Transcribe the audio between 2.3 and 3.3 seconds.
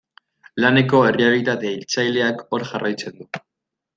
hor jarraitzen du.